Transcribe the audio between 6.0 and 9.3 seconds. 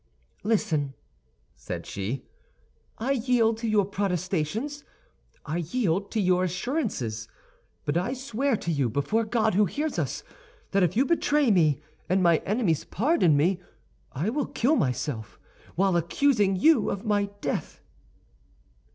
to your assurances. But I swear to you, before